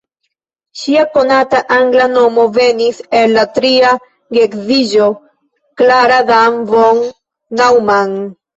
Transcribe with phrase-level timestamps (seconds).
[0.83, 3.93] Ŝia konata angla nomo venis el la tria
[4.39, 5.11] geedziĝo:
[5.83, 7.07] "Klara Dan von
[7.63, 8.21] Neumann".